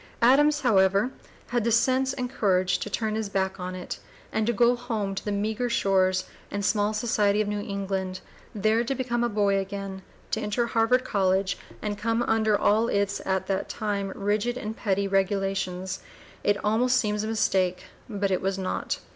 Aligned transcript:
Adams, 0.23 0.61
however, 0.61 1.11
had 1.49 1.63
the 1.63 1.71
sense 1.71 2.11
and 2.11 2.27
courage 2.31 2.79
to 2.79 2.89
turn 2.89 3.13
his 3.13 3.29
back 3.29 3.59
on 3.59 3.75
it, 3.75 3.99
and 4.31 4.47
to 4.47 4.51
go 4.51 4.75
home 4.75 5.13
to 5.13 5.23
the 5.23 5.31
meagre 5.31 5.69
shores 5.69 6.25
and 6.49 6.65
small 6.65 6.91
society 6.91 7.39
of 7.39 7.47
New 7.47 7.59
England, 7.59 8.19
there 8.55 8.83
to 8.83 8.95
become 8.95 9.23
a 9.23 9.29
boy 9.29 9.59
again, 9.59 10.01
to 10.31 10.41
enter 10.41 10.65
Harvard 10.65 11.03
College, 11.03 11.55
and 11.83 11.99
come 11.99 12.23
under 12.23 12.57
all 12.57 12.87
its 12.87 13.21
at 13.27 13.45
that 13.45 13.69
time 13.69 14.11
rigid 14.15 14.57
and 14.57 14.75
petty 14.75 15.07
regulations. 15.07 15.99
It 16.43 16.57
almost 16.65 16.97
seems 16.97 17.23
a 17.23 17.27
mistake, 17.27 17.83
but 18.09 18.31
it 18.31 18.41
was 18.41 18.57
not. 18.57 18.97